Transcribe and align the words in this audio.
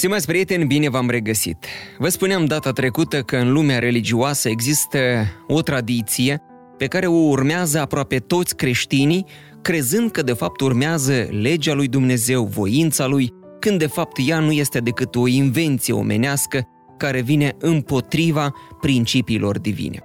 Stimați 0.00 0.26
prieteni, 0.26 0.64
bine 0.64 0.88
v-am 0.88 1.10
regăsit! 1.10 1.64
Vă 1.98 2.08
spuneam 2.08 2.44
data 2.44 2.72
trecută 2.72 3.22
că 3.22 3.36
în 3.36 3.52
lumea 3.52 3.78
religioasă 3.78 4.48
există 4.48 4.98
o 5.46 5.62
tradiție 5.62 6.42
pe 6.76 6.86
care 6.86 7.06
o 7.06 7.28
urmează 7.28 7.80
aproape 7.80 8.18
toți 8.18 8.56
creștinii, 8.56 9.26
crezând 9.62 10.10
că 10.10 10.22
de 10.22 10.32
fapt 10.32 10.60
urmează 10.60 11.26
legea 11.30 11.72
lui 11.72 11.88
Dumnezeu, 11.88 12.44
voința 12.44 13.06
lui, 13.06 13.32
când 13.58 13.78
de 13.78 13.86
fapt 13.86 14.16
ea 14.26 14.38
nu 14.38 14.52
este 14.52 14.78
decât 14.78 15.14
o 15.14 15.26
invenție 15.26 15.94
omenească 15.94 16.68
care 16.96 17.20
vine 17.20 17.56
împotriva 17.58 18.54
principiilor 18.80 19.58
divine. 19.58 19.98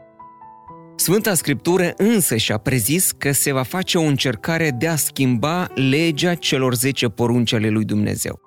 Sfânta 0.95 1.33
Scriptură 1.33 1.93
însă 1.97 2.35
și-a 2.35 2.57
prezis 2.57 3.11
că 3.11 3.31
se 3.31 3.51
va 3.51 3.63
face 3.63 3.97
o 3.97 4.01
încercare 4.01 4.75
de 4.77 4.87
a 4.87 4.95
schimba 4.95 5.67
legea 5.75 6.33
celor 6.33 6.73
10 6.73 7.07
porunci 7.07 7.53
ale 7.53 7.69
lui 7.69 7.85
Dumnezeu. 7.85 8.45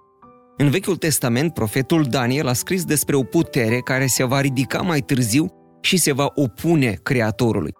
În 0.61 0.71
Vechiul 0.71 0.97
Testament, 0.97 1.55
profetul 1.55 2.05
Daniel 2.05 2.47
a 2.47 2.53
scris 2.53 2.85
despre 2.85 3.17
o 3.17 3.23
putere 3.23 3.81
care 3.81 4.07
se 4.07 4.25
va 4.25 4.41
ridica 4.41 4.81
mai 4.81 5.01
târziu 5.01 5.53
și 5.81 5.97
se 5.97 6.13
va 6.13 6.31
opune 6.35 6.99
Creatorului. 7.03 7.73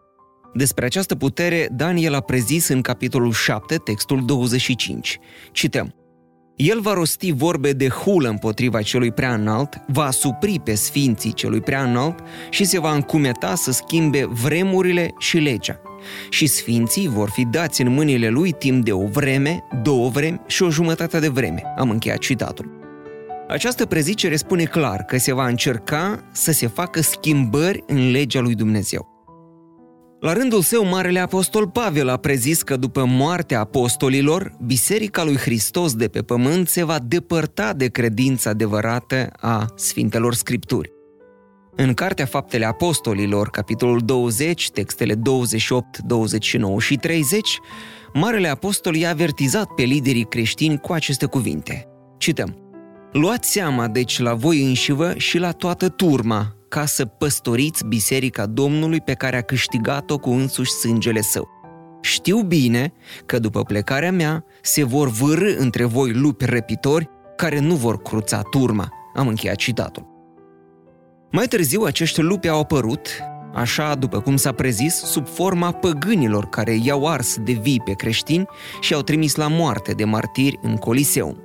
Despre 0.55 0.85
această 0.85 1.15
putere, 1.15 1.69
Daniel 1.73 2.15
a 2.15 2.21
prezis 2.21 2.69
în 2.69 2.81
capitolul 2.81 3.33
7, 3.33 3.77
textul 3.77 4.25
25. 4.25 5.19
Cităm. 5.53 5.95
El 6.59 6.81
va 6.81 6.93
rosti 6.93 7.33
vorbe 7.33 7.73
de 7.73 7.89
hulă 7.89 8.29
împotriva 8.29 8.83
celui 8.83 9.13
prea 9.13 9.35
înalt, 9.35 9.81
va 9.87 10.11
supri 10.11 10.61
pe 10.65 10.75
sfinții 10.75 11.33
celui 11.33 11.61
prea 11.61 11.83
înalt 11.83 12.19
și 12.51 12.65
se 12.65 12.81
va 12.81 12.95
încumeta 12.95 13.55
să 13.55 13.73
schimbe 13.73 14.29
vremurile 14.31 15.15
și 15.19 15.39
legea. 15.39 15.81
Și 16.31 16.47
sfinții 16.47 17.09
vor 17.09 17.31
fi 17.31 17.45
dați 17.45 17.81
în 17.81 17.89
mâinile 17.93 18.29
lui 18.29 18.53
timp 18.53 18.85
de 18.85 18.93
o 18.93 19.07
vreme, 19.07 19.65
două 19.83 20.09
vremi 20.09 20.41
și 20.47 20.63
o 20.63 20.71
jumătate 20.71 21.19
de 21.19 21.29
vreme. 21.29 21.63
Am 21.77 21.91
încheiat 21.91 22.19
citatul. 22.19 22.71
Această 23.49 23.87
prezicere 23.87 24.37
spune 24.37 24.65
clar 24.65 25.03
că 25.03 25.19
se 25.19 25.35
va 25.35 25.47
încerca 25.47 26.25
să 26.33 26.53
se 26.53 26.67
facă 26.67 27.01
schimbări 27.01 27.85
în 27.87 28.11
legea 28.11 28.41
lui 28.41 28.55
Dumnezeu. 28.55 29.18
La 30.21 30.33
rândul 30.33 30.63
său, 30.63 30.85
Marele 30.85 31.19
Apostol 31.19 31.69
Pavel 31.69 32.09
a 32.09 32.17
prezis 32.17 32.63
că 32.63 32.77
după 32.77 33.05
moartea 33.05 33.61
apostolilor, 33.61 34.53
Biserica 34.67 35.25
lui 35.25 35.37
Hristos 35.37 35.95
de 35.95 36.09
pe 36.09 36.21
pământ 36.21 36.69
se 36.69 36.85
va 36.85 36.99
depărta 36.99 37.73
de 37.73 37.87
credința 37.87 38.51
adevărată 38.51 39.31
a 39.41 39.67
Sfintelor 39.77 40.35
Scripturi. 40.35 40.93
În 41.77 41.95
Cartea 41.95 42.25
Faptele 42.25 42.65
Apostolilor, 42.65 43.51
capitolul 43.51 44.01
20, 44.05 44.71
textele 44.71 45.15
28, 45.15 45.99
29 45.99 46.81
și 46.81 46.97
30, 46.97 47.59
Marele 48.13 48.49
Apostol 48.49 48.95
i-a 48.95 49.11
avertizat 49.11 49.67
pe 49.67 49.83
liderii 49.83 50.25
creștini 50.25 50.79
cu 50.79 50.93
aceste 50.93 51.27
cuvinte. 51.27 51.89
Cităm. 52.17 52.57
Luați 53.13 53.51
seama, 53.51 53.89
deci, 53.89 54.19
la 54.19 54.35
voi 54.35 54.63
înșivă 54.63 55.15
și 55.17 55.39
la 55.39 55.51
toată 55.51 55.89
turma, 55.89 56.58
ca 56.69 56.87
să 56.87 57.05
păstoriți 57.05 57.85
biserica 57.87 58.47
Domnului 58.47 59.01
pe 59.01 59.13
care 59.13 59.37
a 59.37 59.43
câștigat-o 59.43 60.19
cu 60.19 60.31
însuși 60.31 60.71
sângele 60.71 61.21
său. 61.21 61.49
Știu 62.01 62.41
bine 62.41 62.93
că 63.27 63.39
după 63.39 63.63
plecarea 63.63 64.13
mea 64.13 64.45
se 64.63 64.85
vor 64.85 65.09
vârâ 65.09 65.55
între 65.59 65.85
voi 65.85 66.13
lupi 66.13 66.45
răpitori 66.45 67.09
care 67.37 67.59
nu 67.59 67.75
vor 67.75 68.03
cruța 68.03 68.43
turma. 68.43 68.89
Am 69.15 69.29
încheiat 69.29 69.57
citatul. 69.57 70.07
Mai 71.31 71.47
târziu, 71.47 71.83
acești 71.83 72.21
lupi 72.21 72.49
au 72.49 72.61
apărut, 72.61 73.09
așa 73.55 73.95
după 73.95 74.21
cum 74.21 74.37
s-a 74.37 74.53
prezis, 74.53 74.95
sub 74.95 75.27
forma 75.27 75.73
păgânilor 75.73 76.49
care 76.49 76.79
i-au 76.83 77.07
ars 77.09 77.37
de 77.45 77.53
vii 77.53 77.81
pe 77.85 77.93
creștini 77.93 78.47
și 78.81 78.95
au 78.95 79.03
trimis 79.03 79.35
la 79.35 79.49
moarte 79.49 79.93
de 79.93 80.05
martiri 80.05 80.59
în 80.63 80.77
Coliseum. 80.77 81.43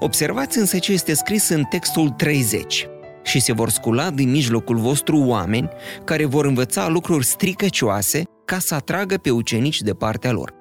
Observați 0.00 0.58
însă 0.58 0.78
ce 0.78 0.92
este 0.92 1.14
scris 1.14 1.48
în 1.48 1.62
textul 1.62 2.08
30 2.08 2.88
și 3.28 3.40
se 3.40 3.52
vor 3.52 3.70
scula 3.70 4.10
din 4.10 4.30
mijlocul 4.30 4.76
vostru 4.76 5.18
oameni 5.18 5.68
care 6.04 6.24
vor 6.24 6.44
învăța 6.44 6.88
lucruri 6.88 7.24
stricăcioase 7.24 8.22
ca 8.44 8.58
să 8.58 8.74
atragă 8.74 9.16
pe 9.16 9.30
ucenici 9.30 9.82
de 9.82 9.92
partea 9.92 10.32
lor. 10.32 10.52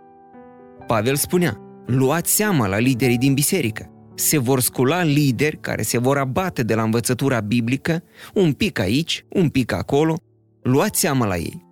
Pavel 0.87 1.15
spunea, 1.15 1.57
luați 1.85 2.35
seama 2.35 2.67
la 2.67 2.77
liderii 2.77 3.17
din 3.17 3.33
biserică, 3.33 3.91
se 4.15 4.37
vor 4.37 4.59
scula 4.59 5.03
lideri 5.03 5.59
care 5.59 5.81
se 5.81 5.97
vor 5.97 6.17
abate 6.17 6.63
de 6.63 6.75
la 6.75 6.81
învățătura 6.81 7.39
biblică, 7.39 8.03
un 8.33 8.53
pic 8.53 8.79
aici, 8.79 9.25
un 9.29 9.49
pic 9.49 9.71
acolo, 9.71 10.15
luați 10.61 10.99
seama 10.99 11.25
la 11.25 11.35
ei. 11.35 11.65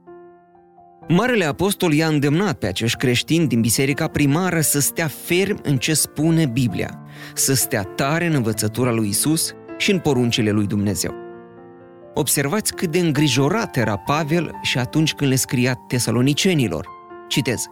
Marele 1.08 1.46
Apostol 1.46 1.94
i-a 1.94 2.08
îndemnat 2.08 2.58
pe 2.58 2.68
acești 2.68 2.98
creștini 2.98 3.48
din 3.48 3.62
biserica 3.62 4.08
primară 4.08 4.62
să 4.62 4.80
stea 4.80 5.08
ferm 5.08 5.60
în 5.64 5.78
ce 5.78 5.94
spune 5.94 6.46
Biblia, 6.46 7.00
să 7.34 7.54
stea 7.54 7.84
tare 7.84 8.26
în 8.26 8.34
învățătura 8.34 8.92
lui 8.92 9.08
Isus 9.08 9.54
și 9.78 9.92
în 9.92 10.00
poruncile 10.00 10.52
lui 10.52 10.66
Dumnezeu. 10.66 11.14
Observați 12.14 12.74
cât 12.74 12.92
de 12.92 13.00
îngrijorat 13.00 13.78
era 13.78 13.98
Pavel 13.98 14.52
și 14.62 14.78
atunci 14.78 15.14
când 15.14 15.30
le 15.30 15.36
scria 15.36 15.74
tesalonicenilor. 15.74 16.88
Citez. 17.28 17.66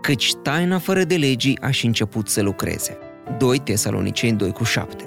Căci 0.00 0.34
taina 0.42 0.78
fără 0.78 1.04
de 1.04 1.16
legii 1.16 1.58
a 1.60 1.70
și 1.70 1.86
început 1.86 2.28
să 2.28 2.42
lucreze. 2.42 2.98
2 3.38 3.58
Tesaloniceni 3.58 4.36
2 4.36 4.52
cu 4.52 4.64
7. 4.64 5.04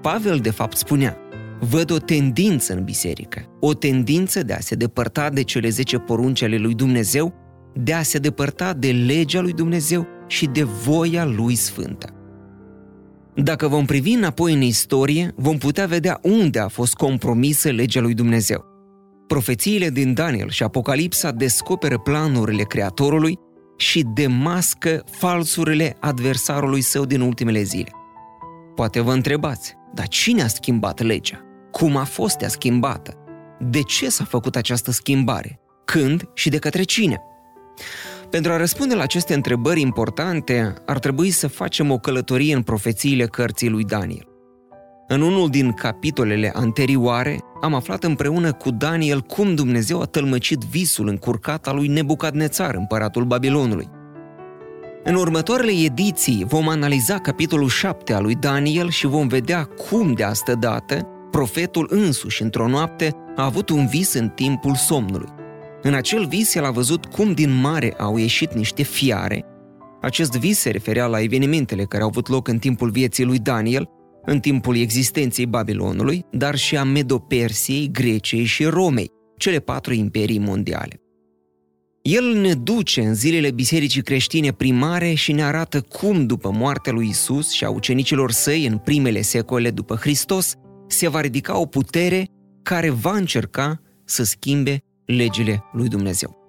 Pavel 0.00 0.38
de 0.38 0.50
fapt 0.50 0.76
spunea, 0.76 1.18
văd 1.60 1.90
o 1.90 1.98
tendință 1.98 2.72
în 2.72 2.84
biserică, 2.84 3.44
o 3.60 3.74
tendință 3.74 4.42
de 4.42 4.52
a 4.52 4.60
se 4.60 4.74
depărta 4.74 5.30
de 5.30 5.42
cele 5.42 5.68
10 5.68 5.98
porunci 5.98 6.42
ale 6.42 6.56
lui 6.56 6.74
Dumnezeu, 6.74 7.34
de 7.74 7.92
a 7.92 8.02
se 8.02 8.18
depărta 8.18 8.72
de 8.72 8.90
legea 8.90 9.40
lui 9.40 9.52
Dumnezeu 9.52 10.06
și 10.26 10.46
de 10.46 10.62
voia 10.62 11.24
lui 11.24 11.54
sfântă. 11.54 12.13
Dacă 13.36 13.68
vom 13.68 13.84
privi 13.84 14.12
înapoi 14.12 14.52
în 14.52 14.60
istorie, 14.60 15.32
vom 15.36 15.58
putea 15.58 15.86
vedea 15.86 16.18
unde 16.22 16.58
a 16.58 16.68
fost 16.68 16.94
compromisă 16.94 17.70
legea 17.70 18.00
lui 18.00 18.14
Dumnezeu. 18.14 18.64
Profețiile 19.26 19.90
din 19.90 20.14
Daniel 20.14 20.50
și 20.50 20.62
Apocalipsa 20.62 21.30
descoperă 21.30 21.98
planurile 21.98 22.62
Creatorului 22.62 23.38
și 23.76 24.04
demască 24.14 25.04
falsurile 25.10 25.96
adversarului 26.00 26.80
său 26.80 27.04
din 27.04 27.20
ultimele 27.20 27.62
zile. 27.62 27.90
Poate 28.74 29.00
vă 29.00 29.12
întrebați, 29.12 29.74
dar 29.94 30.08
cine 30.08 30.42
a 30.42 30.46
schimbat 30.46 31.02
legea? 31.02 31.40
Cum 31.70 31.96
a 31.96 32.04
fost 32.04 32.40
ea 32.40 32.48
schimbată? 32.48 33.16
De 33.60 33.82
ce 33.82 34.08
s-a 34.08 34.24
făcut 34.24 34.56
această 34.56 34.90
schimbare? 34.90 35.60
Când 35.84 36.28
și 36.34 36.48
de 36.48 36.58
către 36.58 36.82
cine? 36.82 37.20
Pentru 38.34 38.52
a 38.52 38.56
răspunde 38.56 38.94
la 38.94 39.02
aceste 39.02 39.34
întrebări 39.34 39.80
importante, 39.80 40.74
ar 40.86 40.98
trebui 40.98 41.30
să 41.30 41.48
facem 41.48 41.90
o 41.90 41.98
călătorie 41.98 42.54
în 42.54 42.62
profețiile 42.62 43.26
cărții 43.26 43.68
lui 43.68 43.84
Daniel. 43.84 44.28
În 45.08 45.20
unul 45.20 45.48
din 45.48 45.72
capitolele 45.72 46.52
anterioare, 46.54 47.38
am 47.60 47.74
aflat 47.74 48.04
împreună 48.04 48.52
cu 48.52 48.70
Daniel 48.70 49.20
cum 49.20 49.54
Dumnezeu 49.54 50.00
a 50.00 50.04
tălmăcit 50.04 50.58
visul 50.58 51.08
încurcat 51.08 51.66
al 51.66 51.74
lui 51.74 51.88
Nebucadnețar, 51.88 52.74
împăratul 52.74 53.24
Babilonului. 53.24 53.88
În 55.04 55.14
următoarele 55.14 55.72
ediții 55.84 56.44
vom 56.48 56.68
analiza 56.68 57.18
capitolul 57.18 57.68
7 57.68 58.12
al 58.12 58.22
lui 58.22 58.34
Daniel 58.34 58.90
și 58.90 59.06
vom 59.06 59.26
vedea 59.26 59.64
cum 59.64 60.12
de 60.12 60.22
astă 60.22 60.54
dată 60.54 61.08
profetul 61.30 61.86
însuși 61.90 62.42
într-o 62.42 62.68
noapte 62.68 63.12
a 63.36 63.44
avut 63.44 63.68
un 63.68 63.86
vis 63.86 64.12
în 64.12 64.28
timpul 64.28 64.74
somnului. 64.74 65.42
În 65.86 65.94
acel 65.94 66.26
vis 66.26 66.54
el 66.54 66.64
a 66.64 66.70
văzut 66.70 67.04
cum 67.04 67.32
din 67.32 67.50
mare 67.60 67.94
au 67.98 68.16
ieșit 68.16 68.54
niște 68.54 68.82
fiare. 68.82 69.44
Acest 70.00 70.32
vis 70.38 70.58
se 70.58 70.70
referea 70.70 71.06
la 71.06 71.20
evenimentele 71.20 71.84
care 71.84 72.02
au 72.02 72.08
avut 72.08 72.28
loc 72.28 72.48
în 72.48 72.58
timpul 72.58 72.90
vieții 72.90 73.24
lui 73.24 73.38
Daniel 73.38 73.88
în 74.24 74.40
timpul 74.40 74.76
existenței 74.76 75.46
Babilonului, 75.46 76.24
dar 76.30 76.56
și 76.56 76.76
a 76.76 76.84
Medopersiei, 76.84 77.90
Greciei 77.90 78.44
și 78.44 78.64
Romei, 78.64 79.10
cele 79.36 79.58
patru 79.58 79.92
imperii 79.92 80.38
mondiale. 80.38 81.00
El 82.02 82.24
ne 82.34 82.54
duce 82.54 83.00
în 83.00 83.14
zilele 83.14 83.50
bisericii 83.50 84.02
creștine 84.02 84.52
primare 84.52 85.14
și 85.14 85.32
ne 85.32 85.42
arată 85.42 85.80
cum, 85.80 86.26
după 86.26 86.50
moartea 86.50 86.92
lui 86.92 87.08
Isus 87.08 87.50
și 87.50 87.64
a 87.64 87.70
ucenicilor 87.70 88.30
săi 88.30 88.66
în 88.66 88.78
primele 88.78 89.20
secole 89.20 89.70
după 89.70 89.94
Hristos, 89.94 90.54
se 90.86 91.08
va 91.08 91.20
ridica 91.20 91.58
o 91.58 91.66
putere 91.66 92.26
care 92.62 92.90
va 92.90 93.16
încerca 93.16 93.80
să 94.04 94.24
schimbe 94.24 94.78
legile 95.06 95.64
lui 95.72 95.88
Dumnezeu. 95.88 96.42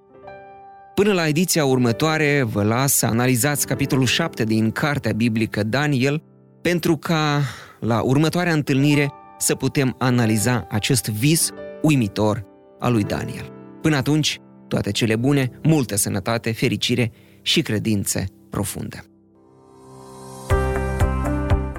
Până 0.95 1.13
la 1.13 1.27
ediția 1.27 1.65
următoare, 1.65 2.43
vă 2.43 2.63
las 2.63 2.93
să 2.93 3.05
analizați 3.05 3.67
capitolul 3.67 4.05
7 4.05 4.43
din 4.43 4.71
Cartea 4.71 5.11
Biblică 5.11 5.63
Daniel, 5.63 6.23
pentru 6.61 6.97
ca 6.97 7.41
la 7.79 8.01
următoarea 8.01 8.53
întâlnire 8.53 9.11
să 9.37 9.55
putem 9.55 9.95
analiza 9.97 10.67
acest 10.69 11.09
vis 11.09 11.49
uimitor 11.81 12.45
a 12.79 12.89
lui 12.89 13.03
Daniel. 13.03 13.51
Până 13.81 13.95
atunci, 13.95 14.39
toate 14.67 14.91
cele 14.91 15.15
bune, 15.15 15.51
multă 15.63 15.95
sănătate, 15.95 16.51
fericire 16.51 17.11
și 17.41 17.61
credințe 17.61 18.25
profundă. 18.49 18.97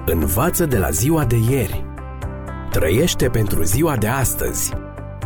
Învață 0.05 0.65
de 0.65 0.77
la 0.77 0.89
ziua 0.89 1.25
de 1.25 1.35
ieri. 1.49 1.85
Trăiește 2.71 3.29
pentru 3.29 3.63
ziua 3.63 3.97
de 3.97 4.07
astăzi. 4.07 4.71